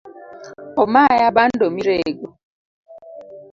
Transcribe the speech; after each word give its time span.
Omaya 0.83 1.27
bando 1.35 1.65
mirego 1.75 2.27